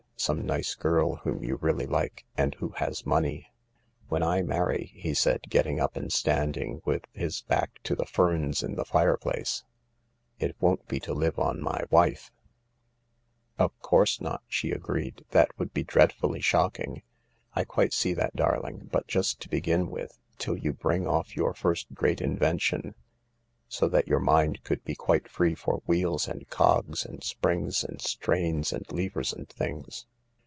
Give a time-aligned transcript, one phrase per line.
[0.17, 3.49] Some nice girl whom you really like and who has money.""
[4.09, 8.61] When I marry," he said, getting up and standing with his back to the ferns
[8.61, 9.63] in the fireplace,"
[10.39, 12.31] it won't be to live on my wife."
[13.55, 17.01] 12 THE LARK" Of course not," she agreed;" that would be dreadfully shockmg
[17.55, 18.89] I quite see that, darling.
[18.91, 19.89] But just to begii!
[19.89, 22.93] with til] .you bring off your first great invention
[23.67, 27.99] so that your mind could be quite free for wheels and cogs and springs and
[28.01, 28.71] strains.
[28.73, 30.05] and levers and things.